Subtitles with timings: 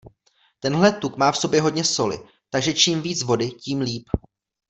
[0.59, 2.19] Tenhle tuk má v sobě hodně soli,
[2.49, 4.09] takže čím víc vody, tím líp.